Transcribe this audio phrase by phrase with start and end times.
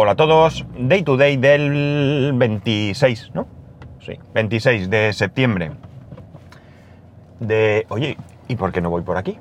[0.00, 3.48] Hola a todos, Day to Day del 26, ¿no?
[3.98, 5.72] Sí, 26 de septiembre.
[7.40, 7.84] De...
[7.88, 8.16] Oye,
[8.46, 9.40] ¿y por qué no voy por aquí?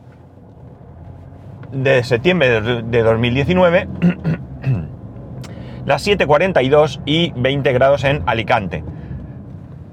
[1.72, 3.88] De septiembre de de 2019,
[5.86, 8.84] las 7.42 y 20 grados en Alicante.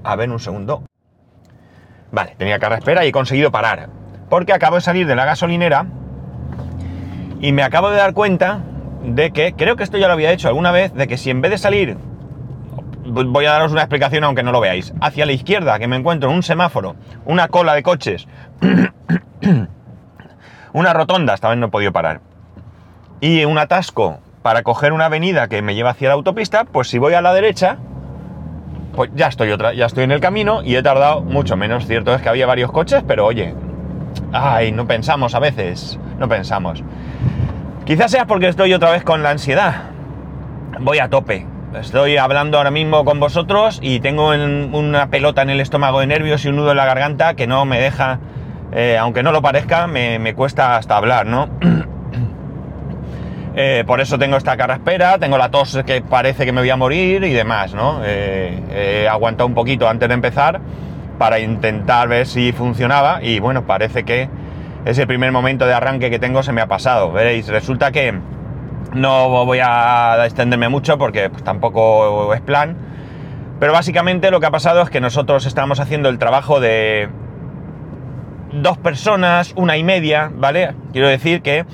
[0.03, 0.85] A ver, un segundo.
[2.11, 3.91] Vale, tenía carga espera y he conseguido parar.
[4.31, 5.85] Porque acabo de salir de la gasolinera
[7.43, 8.63] y me acabo de dar cuenta
[9.05, 11.41] de que, creo que esto ya lo había hecho alguna vez, de que si en
[11.41, 11.97] vez de salir,
[13.05, 16.31] voy a daros una explicación aunque no lo veáis, hacia la izquierda, que me encuentro
[16.31, 18.27] en un semáforo, una cola de coches,
[20.73, 22.21] una rotonda, esta vez no he podido parar,
[23.21, 26.99] y un atasco para coger una avenida que me lleva hacia la autopista, pues si
[26.99, 27.79] voy a la derecha,
[28.95, 31.87] pues ya estoy otra, ya estoy en el camino y he tardado mucho menos.
[31.87, 33.55] Cierto es que había varios coches, pero oye,
[34.33, 36.83] ay, no pensamos a veces, no pensamos.
[37.87, 39.75] Quizás sea porque estoy otra vez con la ansiedad.
[40.81, 41.47] Voy a tope.
[41.79, 46.07] Estoy hablando ahora mismo con vosotros y tengo en- una pelota en el estómago de
[46.07, 48.21] nervios y un nudo en la garganta que no me deja,
[48.73, 51.49] eh, aunque no lo parezca, me, cuesta hasta hablar, ¿no?
[53.57, 56.71] Eh, por eso tengo esta cara espera, tengo la tos que parece que me voy
[56.71, 58.01] a morir y demás, ¿no?
[58.03, 60.61] Eh, he aguantado un poquito antes de empezar
[61.21, 64.29] para intentar ver si funcionaba y bueno, parece que
[64.85, 67.13] ese primer momento de arranque que tengo se me ha pasado.
[67.13, 68.15] Veréis, resulta que
[68.93, 72.77] no voy a extenderme mucho porque pues, tampoco es plan,
[73.61, 77.09] pero básicamente lo que ha pasado es que nosotros estamos haciendo el trabajo de
[78.53, 80.75] dos personas, una y media, ¿vale?
[80.93, 81.65] Quiero decir que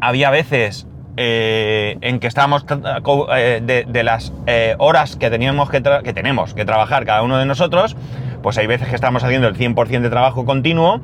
[0.00, 0.86] había veces
[1.16, 2.64] eh, en que estábamos
[3.02, 7.38] co- eh, de, las eh, horas que teníamos que, que tenemos que trabajar cada uno
[7.38, 7.96] de nosotros,
[8.42, 11.00] pues hay veces que estamos haciendo el 100% de trabajo continuo,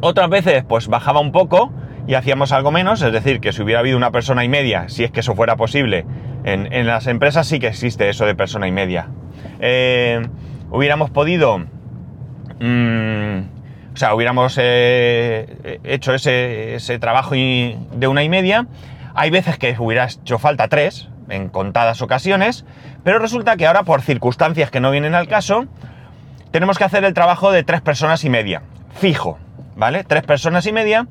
[0.00, 1.72] otras veces pues bajaba un poco
[2.06, 5.04] y hacíamos algo menos, es decir, que si hubiera habido una persona y media, si
[5.04, 6.04] es que eso fuera posible,
[6.44, 9.08] en, en las empresas sí que existe eso de persona y media.
[9.60, 10.20] Eh,
[10.70, 11.64] hubiéramos podido
[12.60, 13.40] Mm,
[13.92, 18.66] o sea, hubiéramos eh, hecho ese, ese trabajo de una y media.
[19.14, 22.64] Hay veces que hubiera hecho falta tres, en contadas ocasiones,
[23.02, 25.66] pero resulta que ahora, por circunstancias que no vienen al caso,
[26.50, 28.62] tenemos que hacer el trabajo de tres personas y media,
[28.94, 29.38] fijo,
[29.76, 30.04] ¿vale?
[30.04, 31.06] Tres personas y media,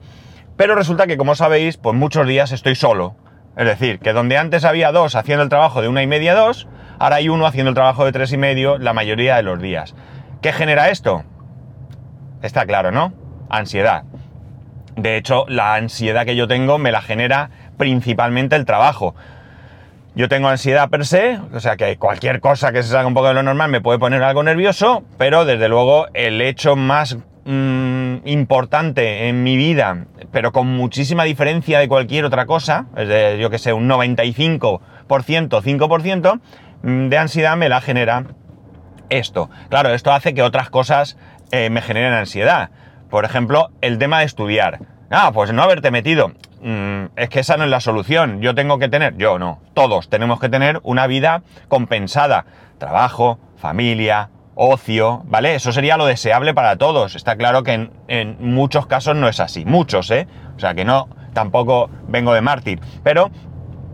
[0.57, 3.15] pero resulta que, como sabéis, pues muchos días estoy solo.
[3.55, 6.67] Es decir, que donde antes había dos haciendo el trabajo de una y media, dos,
[6.99, 9.95] ahora hay uno haciendo el trabajo de tres y medio la mayoría de los días.
[10.41, 11.23] ¿Qué genera esto?
[12.41, 13.13] Está claro, ¿no?
[13.49, 14.03] Ansiedad.
[14.95, 19.15] De hecho, la ansiedad que yo tengo me la genera principalmente el trabajo.
[20.15, 23.29] Yo tengo ansiedad per se, o sea que cualquier cosa que se salga un poco
[23.29, 27.92] de lo normal me puede poner algo nervioso, pero desde luego el hecho más mm,
[28.25, 33.49] importante en mi vida, pero con muchísima diferencia de cualquier otra cosa, es de, yo
[33.49, 36.41] que sé, un 95%, 5%
[36.83, 38.25] mm, de ansiedad me la genera
[39.09, 39.49] esto.
[39.69, 41.17] Claro, esto hace que otras cosas
[41.51, 42.69] eh, me generen ansiedad.
[43.09, 44.79] Por ejemplo, el tema de estudiar.
[45.11, 46.31] Ah, pues no haberte metido.
[46.63, 48.41] Mm, es que esa no es la solución.
[48.41, 52.45] Yo tengo que tener, yo no, todos tenemos que tener una vida compensada.
[52.77, 55.55] Trabajo, familia, ocio, ¿vale?
[55.55, 57.15] Eso sería lo deseable para todos.
[57.15, 59.65] Está claro que en, muchos casos no es así.
[59.65, 60.27] Muchos, ¿eh?
[60.55, 62.79] O sea que no, tampoco vengo de mártir.
[63.03, 63.31] Pero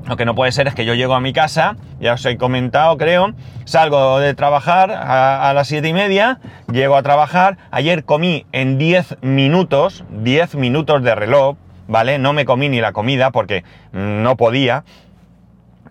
[0.05, 2.37] lo que no puede ser es que yo llego a mi casa, ya os he
[2.37, 3.33] comentado, creo,
[3.65, 6.39] salgo de trabajar a, a las siete y media,
[6.71, 12.19] llego a trabajar, ayer comí en 10 minutos, 10 minutos de reloj, ¿vale?
[12.19, 14.83] No me comí ni la comida porque no podía.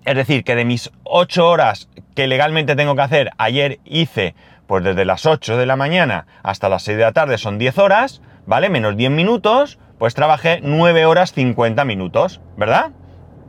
[0.05, 4.35] Es decir, que de mis 8 horas que legalmente tengo que hacer, ayer hice,
[4.69, 7.79] pues desde las 8 de la mañana hasta las 6 de la tarde son 10
[7.79, 8.69] horas, ¿vale?
[8.69, 12.93] Menos 10 minutos, pues trabajé 9 horas 50 minutos, ¿verdad?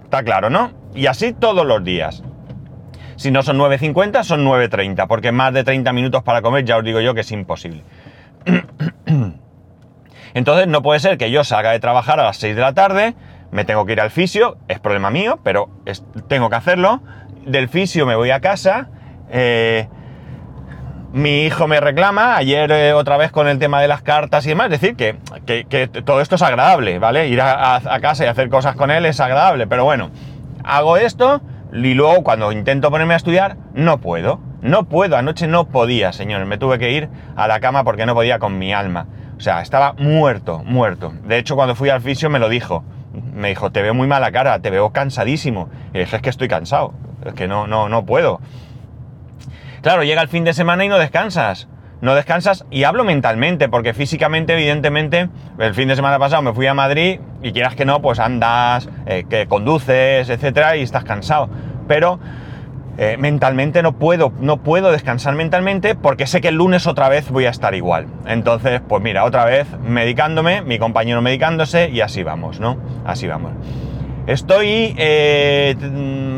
[0.06, 0.72] Está claro, ¿no?
[0.96, 2.24] Y así todos los días.
[3.18, 6.84] Si no son 9.50, son 9.30, porque más de 30 minutos para comer ya os
[6.86, 7.84] digo yo que es imposible.
[10.34, 13.16] Entonces no puede ser que yo salga de trabajar a las 6 de la tarde,
[13.52, 17.02] me tengo que ir al fisio, es problema mío, pero es- tengo que hacerlo.
[17.46, 18.90] Del fisio me voy a casa,
[19.32, 19.88] eh,
[21.12, 24.50] mi hijo me reclama, ayer eh, otra vez con el tema de las cartas y
[24.50, 25.16] demás, es decir, que,
[25.46, 27.28] que- que todo esto es agradable, ¿vale?
[27.28, 30.12] Ir a, casa y hacer cosas con él es agradable, pero bueno,
[30.64, 31.42] hago esto
[31.74, 36.46] y luego cuando intento ponerme a estudiar, no puedo, no puedo, anoche no podía, señores,
[36.48, 39.08] me tuve que ir a la cama porque no podía con mi alma,
[39.38, 41.14] o sea, estaba muerto, muerto.
[41.24, 42.84] De hecho, cuando fui al fisio me lo dijo,
[43.34, 46.48] me dijo, te veo muy mala cara, te veo cansadísimo, y dije, es que estoy
[46.48, 46.94] cansado,
[47.26, 48.42] es que no, no, no puedo.
[49.82, 51.68] Claro, llega el fin de semana y no descansas.
[52.02, 56.66] no descansas y hablo mentalmente, porque físicamente, evidentemente, el fin de semana pasado me fui
[56.66, 61.50] a Madrid y quieras que no, pues andas, eh, que conduces, etcétera, y estás cansado.
[61.90, 62.20] Pero
[62.98, 67.30] eh, mentalmente no puedo, no puedo descansar mentalmente porque sé que el lunes otra vez
[67.32, 68.08] voy a estar igual.
[68.28, 72.78] Entonces, pues mira, otra vez medicándome, mi compañero medicándose y así vamos, ¿no?
[73.06, 73.52] Así vamos.
[74.28, 75.76] Estoy eh,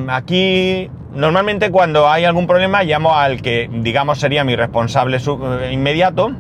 [0.08, 6.31] aquí Normalmente cuando hay algún problema llamo al que digamos sería mi responsable eh, inmediato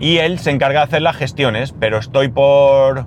[0.00, 3.06] y él se encarga de hacer las gestiones, pero estoy por...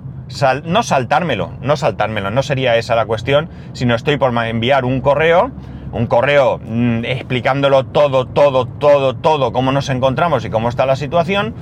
[0.64, 5.50] no saltármelo, no saltármelo, no sería esa la cuestión, sino estoy por enviar un correo,
[5.92, 10.96] un correo mm, explicándolo todo, todo, todo, todo, cómo nos encontramos y cómo está la
[10.96, 11.54] situación,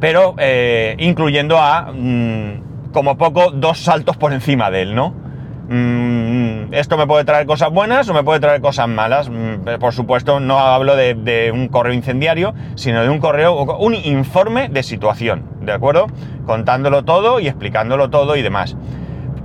[0.00, 5.21] pero eh, incluyendo a, mm, como poco, dos saltos por encima de él, ¿no?
[5.68, 9.28] Mm, esto me puede traer cosas buenas o me puede traer cosas malas.
[9.28, 14.68] Mm, por supuesto, no hablo de, un correo incendiario, sino de un correo, un informe
[14.68, 16.06] de situación, ¿de acuerdo?
[16.46, 18.76] Contándolo todo y explicándolo todo y demás.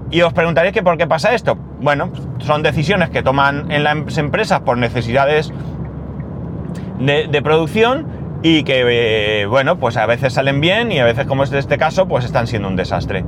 [0.10, 1.58] Y os preguntaréis que por qué pasa esto.
[1.82, 5.54] Bueno, son decisiones que toman en las empresas por necesidades
[7.00, 8.08] de, producción
[8.42, 11.78] y que, eh, bueno, pues a veces salen bien y a veces, como es este
[11.78, 13.24] caso, pues están siendo un desastre.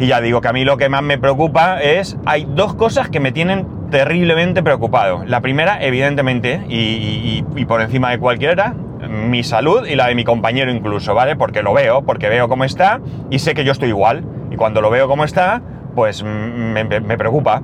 [0.00, 3.10] Y ya digo que a mí lo que más me preocupa es, hay dos cosas
[3.10, 5.24] que me tienen terriblemente preocupado.
[5.26, 8.74] La primera, evidentemente, y, por encima de cualquiera,
[9.06, 11.36] mi salud y la de mi compañero incluso, ¿vale?
[11.36, 14.24] Porque lo veo, porque veo cómo está y sé que yo estoy igual.
[14.50, 15.60] Y cuando lo veo cómo está,
[15.94, 16.86] pues me,
[17.18, 17.60] preocupa.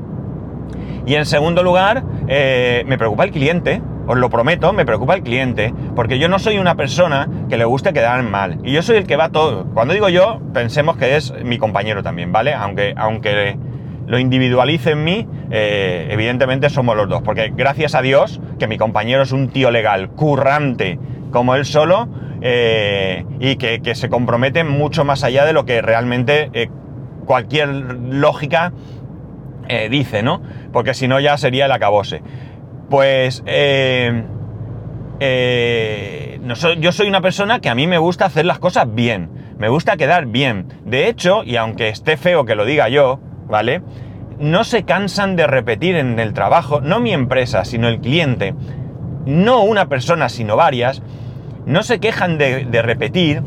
[1.06, 5.22] Y en segundo lugar, eh, me preocupa el cliente os lo prometo, me preocupa el
[5.22, 8.58] cliente, porque yo no soy una persona que le guste quedar mal.
[8.64, 9.66] Y yo soy el que va todo.
[9.74, 12.54] Cuando digo yo, pensemos que es mi compañero también, ¿vale?
[12.54, 13.58] Aunque, aunque
[14.06, 17.22] lo individualice en mí, eh, evidentemente somos los dos.
[17.22, 20.98] Porque gracias a Dios, que mi compañero es un tío legal, currante,
[21.32, 22.08] como él solo,
[22.40, 26.68] eh, y que, se compromete mucho más allá de lo que realmente eh,
[27.26, 28.72] cualquier lógica
[29.90, 30.42] dice, ¿no?
[30.72, 32.22] Porque si no ya sería el acabose.
[32.88, 34.22] Pues eh,
[35.18, 36.40] eh,
[36.78, 39.96] yo soy una persona que a mí me gusta hacer las cosas bien, me gusta
[39.96, 40.68] quedar bien.
[40.84, 43.18] De hecho, y aunque esté feo que lo diga yo,
[43.48, 43.82] ¿vale?
[44.38, 48.54] No se cansan de repetir en el trabajo, no mi empresa, sino el cliente,
[49.24, 51.02] no una persona, sino varias,
[51.64, 53.42] no se quejan de repetir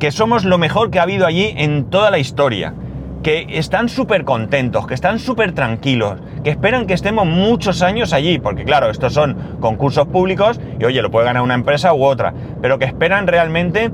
[0.00, 2.74] que somos lo mejor que ha habido allí en toda la historia
[3.22, 8.38] que están súper contentos, que están súper tranquilos, que esperan que estemos muchos años allí,
[8.38, 12.32] porque claro, estos son concursos públicos y oye, lo puede ganar una empresa u otra,
[12.62, 13.90] pero que esperan realmente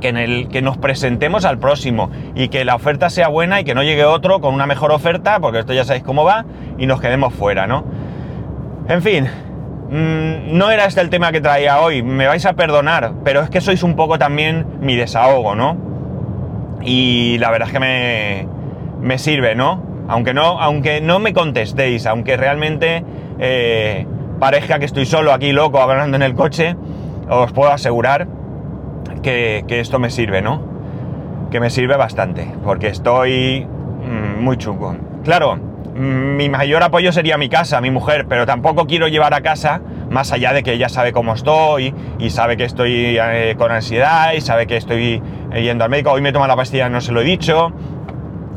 [0.00, 3.64] que, en el, que nos presentemos al próximo y que la oferta sea buena y
[3.64, 6.46] que no llegue otro con una mejor oferta, porque esto ya sabéis cómo va,
[6.78, 7.84] y nos quedemos fuera, ¿no?
[8.88, 9.24] En fin,
[9.90, 13.50] mm, no era este el tema que traía hoy, me vais a perdonar, pero es
[13.50, 15.89] que sois un poco también mi desahogo, ¿no?
[16.82, 18.46] Y la verdad es que
[19.00, 19.82] me, sirve, ¿no?
[20.08, 23.04] Aunque no, aunque no me contestéis, aunque realmente
[23.38, 24.06] eh,
[24.38, 26.76] parezca que estoy solo aquí loco hablando en el coche,
[27.28, 28.26] os puedo asegurar
[29.22, 30.62] que, esto me sirve, ¿no?
[31.50, 34.96] Que me sirve bastante, porque estoy mm, muy chungo.
[35.24, 39.42] Claro, mm, mi mayor apoyo sería mi casa, mi mujer, pero tampoco quiero llevar a
[39.42, 39.80] casa
[40.10, 44.32] más allá de que ella sabe cómo estoy y sabe que estoy eh, con ansiedad
[44.32, 45.22] y sabe que estoy
[45.52, 46.10] eh, yendo al médico.
[46.10, 47.72] Hoy me toma la pastilla, no se lo he dicho.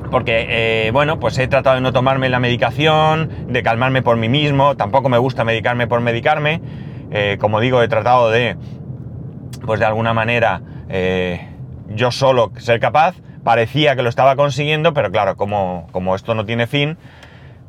[0.10, 4.30] Porque, eh, bueno, pues he tratado de no tomarme la medicación, de calmarme por mí
[4.30, 4.76] mismo.
[4.76, 6.62] Tampoco me gusta medicarme por medicarme.
[7.40, 8.58] como digo, he tratado de,
[9.66, 10.62] pues de alguna manera,
[11.90, 13.16] yo solo ser capaz.
[13.44, 16.98] Parecía que lo estaba consiguiendo, pero claro, como, como esto no tiene fin,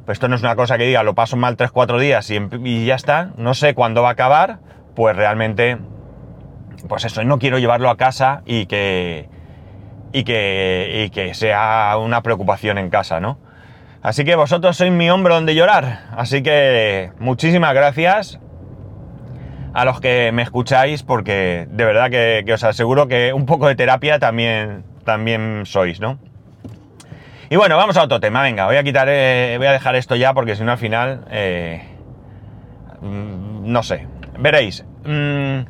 [0.04, 2.94] pues esto no es una cosa que diga, lo paso mal 3-4 días y, ya
[2.94, 4.58] está, no sé cuándo va a acabar,
[4.94, 5.78] pues realmente,
[6.88, 9.28] pues eso, no quiero llevarlo a casa y que,
[10.12, 13.38] y que, y que sea una preocupación en casa, ¿no?
[14.02, 18.38] Así que vosotros sois mi hombro donde llorar, así que muchísimas gracias
[19.72, 23.66] a los que me escucháis porque de verdad que, que os aseguro que un poco
[23.68, 26.18] de terapia también, también sois, ¿no?
[27.50, 30.16] Y bueno, vamos a otro tema, venga, voy a quitar, eh, voy a dejar esto
[30.16, 31.82] ya porque si no al final, eh,
[33.02, 34.06] mm, no sé,
[34.38, 34.84] veréis.
[35.04, 35.60] Mm,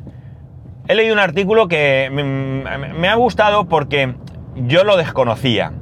[0.87, 4.15] he leído un artículo que me, ha gustado porque
[4.55, 5.73] yo lo desconocía.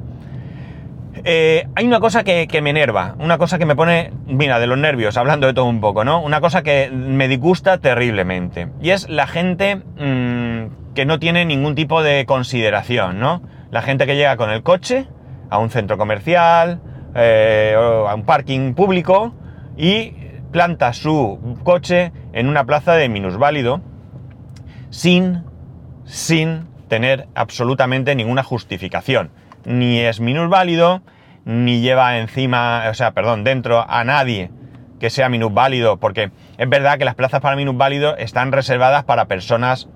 [1.26, 4.78] Eh, hay una cosa que, me enerva, una cosa que me pone, mira, de los
[4.78, 6.22] nervios, hablando de todo un poco, ¿no?
[6.22, 8.70] Una cosa que me disgusta terriblemente.
[8.82, 13.44] Y es la gente mm, que no tiene ningún tipo de consideración, ¿no?
[13.70, 15.08] La gente que llega con el coche,
[15.54, 16.82] a un centro comercial,
[17.14, 19.36] eh, a un parking público
[19.78, 20.14] y
[20.52, 23.80] planta su coche en una plaza de minusválido
[24.90, 25.44] sin,
[26.06, 29.30] sin tener absolutamente ninguna justificación.
[29.64, 31.04] Ni es minusválido,
[31.46, 34.50] ni lleva encima, o sea, perdón, dentro a nadie
[35.00, 39.88] que sea minusválido, porque es verdad que las plazas para minusválido están reservadas para personas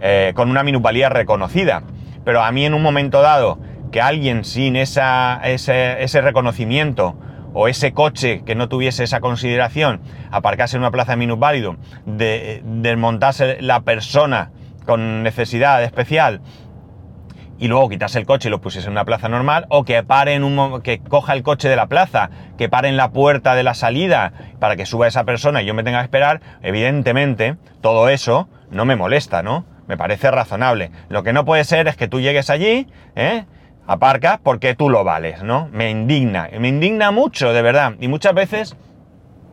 [0.00, 1.84] eh, con una minusvalía reconocida.
[2.24, 3.58] Pero a mí en un momento dado,
[3.90, 7.16] que alguien sin esa, ese, ese reconocimiento
[7.54, 11.76] o ese coche que no tuviese esa consideración aparcase en una plaza de minusválido,
[12.06, 14.50] de, desmontase la persona
[14.84, 16.40] con necesidad especial
[17.58, 20.34] y luego quitarse el coche y lo pusiese en una plaza normal, o que pare
[20.34, 23.64] en un que coja el coche de la plaza, que pare en la puerta de
[23.64, 28.08] la salida para que suba esa persona y yo me tenga que esperar, evidentemente todo
[28.08, 29.64] eso no me molesta, ¿no?
[29.88, 30.90] Me parece razonable.
[31.08, 33.44] Lo que no puede ser es que tú llegues allí, ¿eh?
[33.88, 35.68] Aparcas porque tú lo vales, ¿no?
[35.72, 37.94] Me indigna, me indigna mucho, de verdad.
[37.98, 38.76] Y muchas veces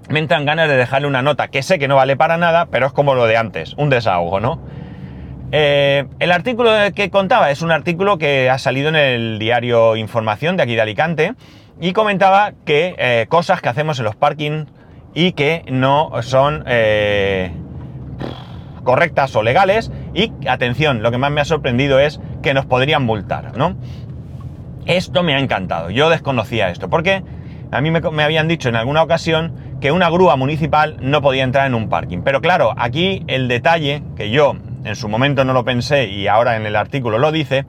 [0.09, 2.85] me entran ganas de dejarle una nota que sé que no vale para nada, pero
[2.85, 4.61] es como lo de antes, un desahogo, ¿no?
[5.51, 10.57] Eh, el artículo que contaba es un artículo que ha salido en el diario Información
[10.57, 11.33] de aquí de Alicante
[11.79, 14.67] y comentaba que eh, cosas que hacemos en los parkings
[15.13, 17.51] y que no son eh,
[18.83, 23.03] correctas o legales y atención, lo que más me ha sorprendido es que nos podrían
[23.03, 23.77] multar, ¿no?
[24.85, 25.89] Esto me ha encantado.
[25.89, 27.23] Yo desconocía esto, porque
[27.71, 31.65] a mí me, habían dicho en alguna ocasión que una grúa municipal no podía entrar
[31.67, 32.19] en un parking.
[32.23, 36.55] Pero claro, aquí el detalle, que yo en su momento no lo pensé y ahora
[36.55, 37.65] en el artículo lo dice,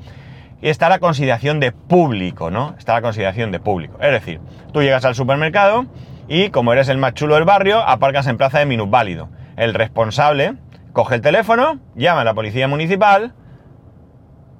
[0.61, 2.75] está la consideración de público, ¿no?
[2.79, 3.97] Está la consideración de público.
[4.01, 4.41] Es decir,
[4.73, 5.87] tú llegas al supermercado
[6.29, 9.31] y como eres el más chulo del barrio, aparcas en plaza de minusválido.
[9.57, 10.55] El responsable
[10.93, 13.35] coge el teléfono, llama a la policía municipal,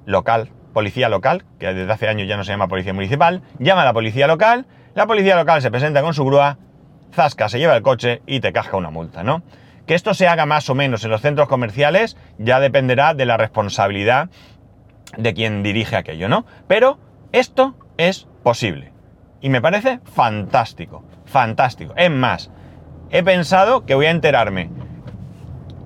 [0.05, 3.85] local, policía local, que desde hace años ya no se llama policía municipal, llama a
[3.85, 6.59] la policía local, la policía local se presenta con su grúa,
[7.11, 9.41] zasca, se lleva el coche y te casca una multa, ¿no?
[9.87, 13.37] Que esto se haga más o menos en los centros comerciales ya dependerá de la
[13.37, 14.29] responsabilidad
[15.17, 16.45] de quien dirige aquello, ¿no?
[16.67, 16.99] Pero
[17.31, 18.93] esto es posible.
[19.41, 21.95] Y me parece fantástico, fantástico.
[21.97, 22.51] Es más,
[23.09, 24.69] he pensado que voy a enterarme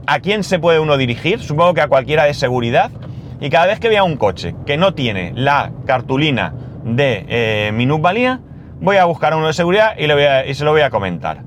[0.05, 2.91] a quién se puede uno dirigir, supongo que a cualquiera de seguridad,
[3.41, 8.39] y cada vez que vea un coche que no tiene la cartulina de eh, minusvalía,
[8.79, 10.05] voy a buscar uno de seguridad y,
[10.49, 11.41] y se lo voy a comentar.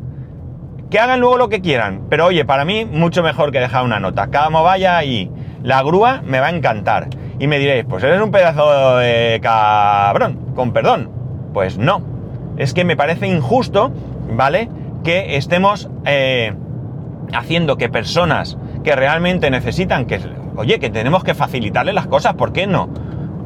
[0.90, 4.00] Que hagan luego lo que quieran, pero oye, para mí mucho mejor que dejar una
[4.00, 4.28] nota.
[4.28, 5.30] Cada vaya ahí.
[5.62, 7.08] La grúa me va a encantar.
[7.38, 11.10] Y me diréis, pues eres un pedazo de cabrón, con perdón.
[11.52, 12.02] Pues no.
[12.56, 13.92] Es que me parece injusto,
[14.30, 14.68] ¿vale?
[15.02, 16.54] Que estemos eh,
[17.32, 20.20] haciendo que personas que realmente necesitan que
[20.56, 22.88] oye, que tenemos que facilitarle las cosas, ¿por qué no?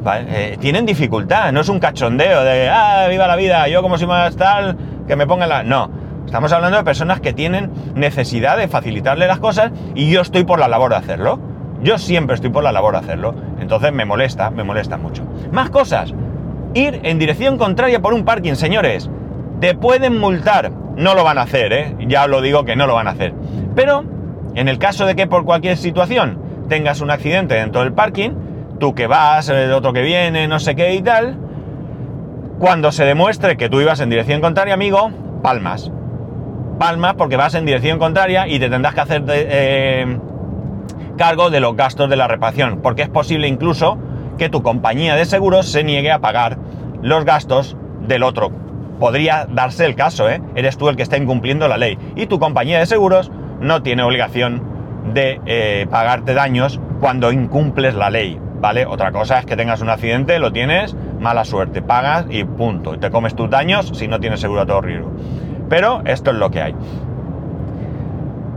[0.05, 4.05] Eh, tienen dificultad, no es un cachondeo de, ah, viva la vida, yo como si
[4.05, 5.63] más tal, que me pongan la...
[5.63, 5.89] No,
[6.25, 10.59] estamos hablando de personas que tienen necesidad de facilitarle las cosas y yo estoy por
[10.59, 11.39] la labor de hacerlo.
[11.81, 13.35] Yo siempre estoy por la labor de hacerlo.
[13.59, 15.23] Entonces me molesta, me molesta mucho.
[15.51, 16.13] Más cosas.
[16.73, 19.09] Ir en dirección contraria por un parking, señores.
[19.59, 20.71] Te pueden multar.
[20.95, 21.95] No lo van a hacer, ¿eh?
[22.07, 23.33] Ya lo digo que no lo van a hacer.
[23.75, 24.03] Pero,
[24.55, 28.31] en el caso de que por cualquier situación tengas un accidente dentro del parking,
[28.79, 31.37] tú que vas, el otro que viene, no sé qué y tal,
[32.59, 35.11] cuando se demuestre que tú ibas en dirección contraria, amigo,
[35.43, 35.91] palmas.
[36.79, 40.17] Palmas porque vas en dirección contraria y te tendrás que hacer eh,
[41.17, 43.97] cargo de los gastos de la reparación, porque es posible incluso
[44.37, 46.57] que tu compañía de seguros se niegue a pagar
[47.01, 47.75] los gastos
[48.07, 48.51] del otro.
[48.99, 50.41] Podría darse el caso, ¿eh?
[50.55, 54.03] Eres tú el que está incumpliendo la ley y tu compañía de seguros no tiene
[54.03, 54.78] obligación
[55.13, 58.85] de eh, pagarte daños cuando incumples la ley, ¿vale?
[58.85, 62.99] Otra cosa es que tengas un accidente, lo tienes, mala suerte, pagas y punto.
[62.99, 65.11] Te comes tus daños si no tienes seguro a todo riesgo.
[65.69, 66.75] Pero esto es lo que hay.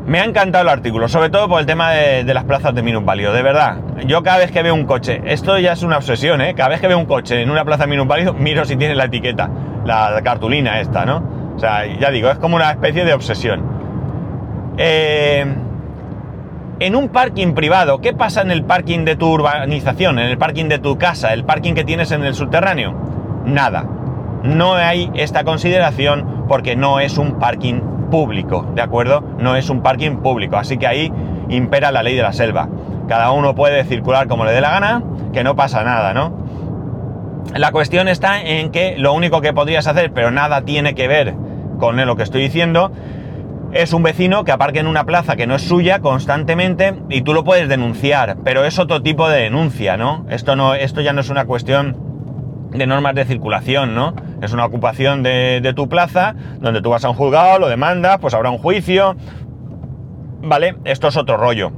[0.07, 3.33] Me ha encantado el artículo, sobre todo por el tema de, las plazas de minusválido,
[3.33, 3.77] de verdad.
[4.05, 6.55] Yo cada vez que veo un coche, esto ya es una obsesión, ¿eh?
[6.55, 9.05] Cada vez que veo un coche en una plaza de minusválido, miro si tiene la
[9.05, 9.49] etiqueta,
[9.85, 11.53] la cartulina esta, ¿no?
[11.55, 13.63] O sea, ya digo, es como una especie de obsesión.
[14.77, 15.47] Eh,
[16.87, 20.67] en un parking privado, ¿qué pasa en el parking de tu urbanización, en el parking
[20.67, 22.93] de tu casa, el parking que tienes en el subterráneo?
[23.45, 23.87] Nada.
[24.43, 29.23] No hay esta consideración porque no es un parking público, ¿de acuerdo?
[29.39, 31.13] No es un parking público, así que ahí
[31.49, 32.69] impera la ley de la selva.
[33.07, 36.37] Cada uno puede circular como le dé la gana, que no pasa nada, ¿no?
[37.55, 41.35] La cuestión está en que lo único que podrías hacer, pero nada tiene que ver
[41.79, 42.91] con lo que estoy diciendo,
[43.73, 47.33] es un vecino que aparque en una plaza que no es suya constantemente y tú
[47.33, 50.27] lo puedes denunciar, pero es otro tipo de denuncia, ¿no?
[50.29, 51.97] Esto, no, esto ya no es una cuestión
[52.71, 54.15] de normas de circulación, ¿no?
[54.43, 58.35] Es una ocupación de, tu plaza donde tú vas a un juzgado, lo demandas, pues
[58.35, 59.17] habrá un juicio,
[60.43, 60.77] ¿vale?
[60.85, 61.73] Esto es otro rollo.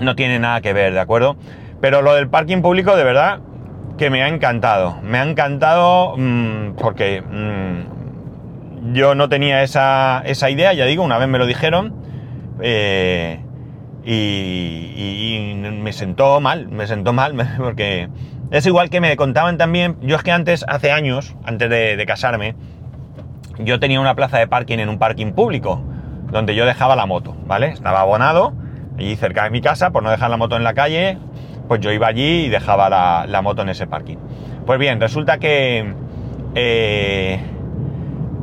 [0.00, 1.36] no tiene nada que ver, ¿de acuerdo?
[1.80, 3.40] Pero lo del parking público, de verdad,
[3.96, 4.98] que me ha encantado.
[5.02, 7.95] Me ha encantado mm, porque mm,
[8.92, 11.94] yo no tenía esa, esa, idea, ya digo, una vez me lo dijeron.
[12.60, 13.40] Eh,
[14.04, 18.08] y, me sentó mal, me sentó mal, porque
[18.50, 22.54] es igual que me contaban también, yo es que antes, hace años, antes de, casarme,
[23.58, 25.82] yo tenía una plaza de parking en un parking público,
[26.30, 27.68] donde yo dejaba la moto, ¿vale?
[27.68, 28.52] Estaba abonado,
[28.98, 31.18] allí cerca de mi casa, por no dejar la moto en la calle,
[31.66, 34.18] pues yo iba allí y dejaba la, moto en ese parking.
[34.66, 35.94] Pues bien, resulta que
[36.54, 37.40] eh,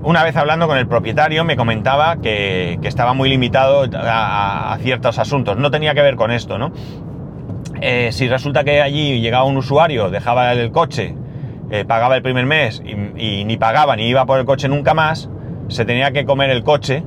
[0.03, 5.57] una vez hablando con el propietario me comentaba que, estaba muy limitado a, ciertos asuntos.
[5.57, 6.71] No tenía que ver con esto, ¿no?
[7.81, 11.15] Eh, si resulta que allí llegaba un usuario, dejaba el coche,
[11.71, 15.29] eh, pagaba el primer mes y ni pagaba ni iba por el coche nunca más,
[15.69, 17.03] se tenía que comer el coche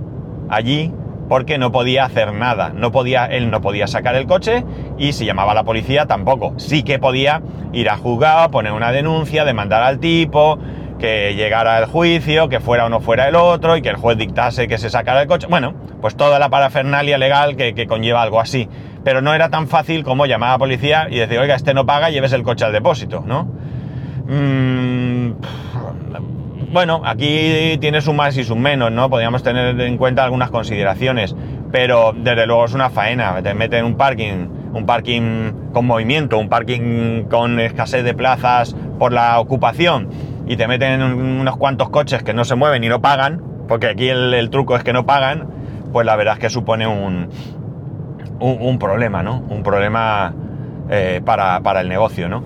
[0.48, 0.92] allí
[1.28, 2.70] porque no podía hacer nada.
[2.74, 4.64] No podía, él no podía sacar el coche
[4.98, 6.54] y si llamaba a la policía tampoco.
[6.56, 10.58] Sí que podía ir a juzgado, poner una denuncia, demandar al tipo,
[10.98, 14.16] que llegara el juicio, que fuera o no fuera el otro y que el juez
[14.16, 15.46] dictase que se sacara el coche.
[15.48, 18.68] Bueno, pues toda la parafernalia legal que, conlleva algo así.
[19.04, 21.86] Pero no era tan fácil como llamar a la policía y decir, oiga, este no
[21.86, 23.44] paga, lleves el coche al depósito, ¿no?
[24.26, 25.32] Mm,
[26.72, 29.08] bueno, aquí tiene sus más y sus menos, ¿no?
[29.08, 31.36] Podríamos tener en cuenta algunas consideraciones,
[31.70, 33.40] pero desde luego es una faena.
[33.42, 39.12] Te meten un parking, un parking con movimiento, un parking con escasez de plazas por
[39.12, 40.08] la ocupación,
[40.46, 44.08] y te meten unos cuantos coches que no se mueven y no pagan, porque aquí
[44.08, 45.48] el, truco es que no pagan,
[45.92, 47.28] pues la verdad es que supone un,
[48.40, 49.42] un, problema, ¿no?
[49.48, 50.32] Un problema
[50.88, 52.44] eh, para, para el negocio, ¿no?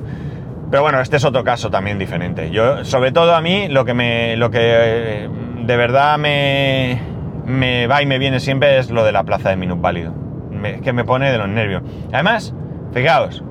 [0.70, 2.50] Pero bueno, este es otro caso también diferente.
[2.50, 4.36] Yo, sobre todo a mí, lo que me.
[4.36, 5.28] lo que eh,
[5.64, 7.00] de verdad me.
[7.44, 10.14] me va y me viene siempre es lo de la plaza de minusválido.
[10.62, 11.82] Es que me pone de los nervios.
[12.12, 12.54] Además,
[12.92, 13.42] fijaos,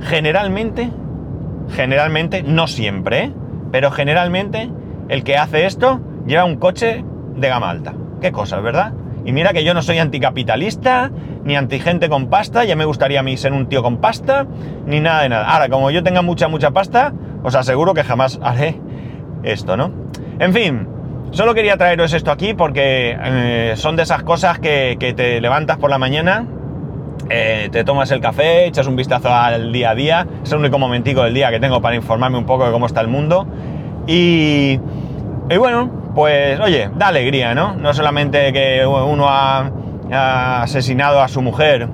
[0.00, 0.90] generalmente,
[1.70, 3.32] generalmente, no siempre, ¿eh?
[3.72, 4.70] Pero generalmente,
[5.08, 7.94] el que hace esto lleva un coche de gama alta.
[8.20, 8.92] Qué cosas, ¿verdad?
[9.24, 11.10] Y mira que yo no soy anticapitalista,
[11.44, 14.46] ni antigente con pasta, ya me gustaría a mí ser un tío con pasta,
[14.86, 15.48] ni nada de nada.
[15.48, 18.80] Ahora, como yo tenga mucha, mucha pasta, os aseguro que jamás haré
[19.44, 19.92] esto, ¿no?
[20.38, 20.88] En fin,
[21.30, 25.90] solo quería traeros esto aquí porque eh, son de esas cosas que, te levantas por
[25.90, 26.46] la mañana,
[27.30, 30.78] eh, te tomas el café, echas un vistazo al día a día, es el único
[30.80, 33.46] momentico del día que tengo para informarme un poco de cómo está el mundo.
[34.06, 34.80] Y,
[35.48, 37.74] y bueno, pues oye, da alegría, ¿no?
[37.74, 39.70] No solamente que uno ha,
[40.62, 41.88] asesinado a su mujer,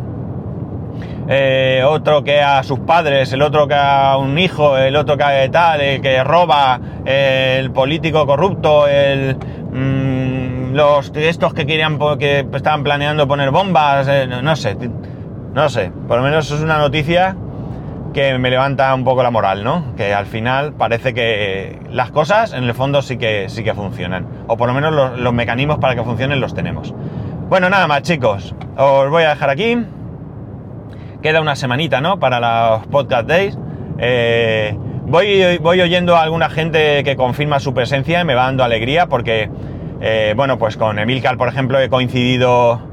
[1.29, 5.49] eh, otro que a sus padres, el otro que a un hijo, el otro que
[5.53, 12.83] tal, el que roba, el político corrupto, el, mm, los estos que querían que estaban
[12.83, 14.77] planeando poner bombas, eh, no sé,
[15.55, 17.37] no sé, por lo menos es una noticia
[18.13, 19.95] que me levanta un poco la moral, ¿no?
[19.97, 24.27] Que al final parece que las cosas en el fondo sí que, sí que funcionan.
[24.47, 26.95] O por lo menos los, mecanismos para que funcionen los tenemos.
[27.49, 28.55] Bueno, nada más chicos.
[28.77, 29.79] Os voy a dejar aquí.
[31.23, 32.19] Queda una semanita, ¿no?
[32.19, 33.59] Para los podcast days.
[33.99, 38.65] Eh, voy, voy oyendo a alguna gente que confirma su presencia y me va dando
[38.65, 39.51] alegría porque,
[40.01, 42.88] eh, bueno, pues con Emilcar, por ejemplo, he coincidido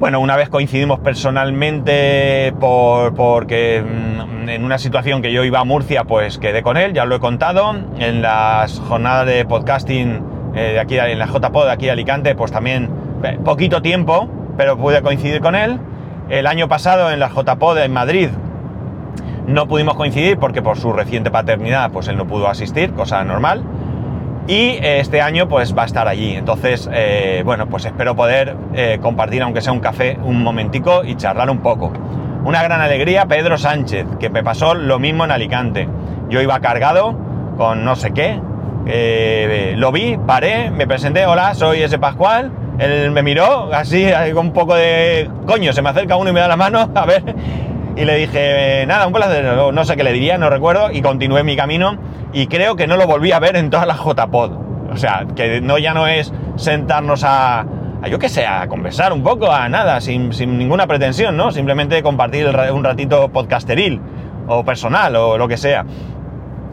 [0.00, 5.64] bueno, una vez coincidimos personalmente por, porque mm, en una situación que yo iba a
[5.64, 7.74] Murcia, pues quedé con él, ya lo he contado.
[7.98, 10.22] En las jornadas de podcasting
[10.54, 12.88] eh, de aquí, en la JPod de aquí de Alicante, pues también
[13.22, 15.78] eh, poquito tiempo, pero pude coincidir con él.
[16.30, 18.30] El año pasado en la JPod en Madrid
[19.46, 23.64] no pudimos coincidir porque por su reciente paternidad, pues él no pudo asistir, cosa normal
[24.46, 26.34] y este año pues va a estar allí.
[26.34, 31.16] Entonces, eh, bueno, pues espero poder eh, compartir, aunque sea un café, un momentico y
[31.16, 31.92] charlar un poco.
[32.44, 35.88] Una gran alegría, Pedro Sánchez, que me pasó lo mismo en Alicante.
[36.28, 37.16] Yo iba cargado
[37.56, 38.40] con no sé qué,
[38.86, 42.50] eh, lo vi, paré, me presenté, hola, soy ese Pascual.
[42.78, 46.40] Él me miró así, con un poco de coño, se me acerca uno y me
[46.40, 47.22] da la mano, a ver.
[47.94, 51.42] Y le dije, nada, un placer, no sé qué le diría, no recuerdo, y continué
[51.42, 51.98] mi camino
[52.32, 54.52] y creo que no lo volví a ver en toda la JPod.
[54.92, 57.64] O sea, que no ya no es sentarnos a,
[58.08, 61.52] yo qué sé, a conversar un poco, a nada, sin, ninguna pretensión, ¿no?
[61.52, 64.00] Simplemente compartir un ratito podcasteril
[64.48, 65.84] o personal o lo que sea.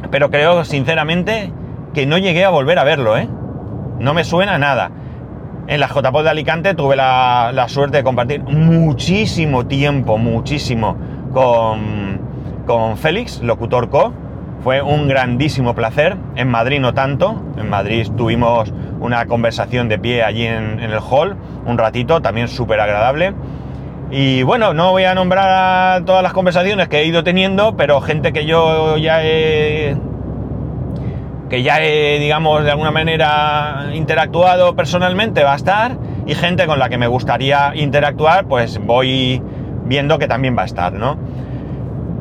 [0.10, 1.52] Pero creo sinceramente
[1.94, 3.28] que no llegué a volver a verlo, ¿eh?
[4.00, 4.92] No me suena nada.
[5.68, 10.96] En la JPod de Alicante tuve la, la suerte de compartir muchísimo tiempo, muchísimo
[11.34, 12.22] con,
[12.66, 14.14] con Félix, locutor co
[14.64, 16.18] fue un grandísimo placer.
[16.36, 17.42] En Madrid no tanto.
[17.58, 22.80] En Madrid tuvimos una conversación de pie allí en, el hall, un ratito, también súper
[22.80, 23.34] agradable.
[24.10, 28.32] Y bueno, no voy a nombrar todas las conversaciones que he ido teniendo, pero gente
[28.32, 29.96] que yo ya he
[31.50, 36.78] que ya he, digamos, de alguna manera interactuado personalmente va a estar y gente con
[36.78, 39.42] la que me gustaría interactuar, pues voy
[39.86, 41.18] viendo que también va a estar, ¿no?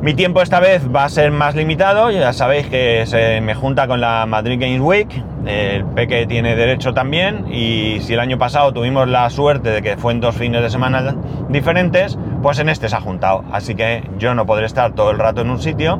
[0.01, 3.87] Mi tiempo esta vez va a ser más limitado, ya sabéis que se me junta
[3.87, 5.09] con la Madrid Games Week,
[5.45, 9.97] el Peque tiene derecho también y si el año pasado tuvimos la suerte de que
[9.97, 11.15] fue en dos fines de semana
[11.49, 15.17] diferentes, pues en este se ha juntado, así que yo no podré estar todo el
[15.17, 15.99] rato en un sitio,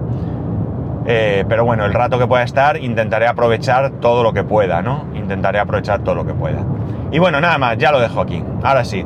[1.08, 5.08] eh, pero bueno, el rato que pueda estar intentaré aprovechar todo lo que pueda, ¿no?
[5.16, 6.64] Intentaré aprovechar todo lo que pueda.
[7.12, 8.44] Y bueno, nada más, ya lo dejo aquí.
[8.62, 9.06] Ahora sí.